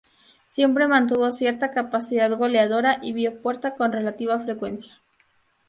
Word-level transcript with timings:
Siempre 0.47 0.87
mantuvo 0.87 1.31
cierta 1.31 1.69
capacidad 1.69 2.35
goleadora 2.35 2.97
y 3.03 3.13
vio 3.13 3.39
puerta 3.39 3.75
con 3.75 3.91
relativa 3.91 4.39
frecuencia. 4.39 4.95